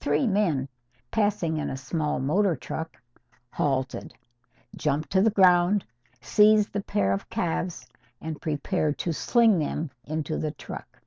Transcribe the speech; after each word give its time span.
Three 0.00 0.26
men, 0.26 0.68
passing 1.12 1.56
in 1.58 1.70
a 1.70 1.76
small 1.76 2.18
motor 2.18 2.56
truck, 2.56 3.00
halted, 3.52 4.12
jumped 4.74 5.08
to 5.10 5.22
the 5.22 5.30
ground, 5.30 5.84
seized 6.20 6.72
the 6.72 6.82
pair 6.82 7.12
of 7.12 7.30
calves 7.30 7.86
and 8.20 8.42
prepared 8.42 8.98
to 8.98 9.12
sling 9.12 9.60
them 9.60 9.92
into 10.02 10.36
the 10.36 10.50
truck. 10.50 11.00